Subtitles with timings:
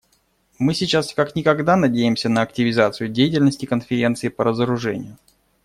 [0.57, 5.19] Мы сейчас как никогда надеемся на активизацию деятельности Конференции по разоружению.